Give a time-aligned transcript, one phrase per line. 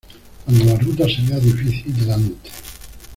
[0.45, 2.49] Cuando la ruta se vea difícil delante.